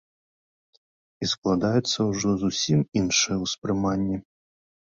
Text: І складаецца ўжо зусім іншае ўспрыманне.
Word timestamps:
І 1.25 1.29
складаецца 1.33 1.99
ўжо 2.13 2.29
зусім 2.45 2.79
іншае 3.03 3.37
ўспрыманне. 3.45 4.17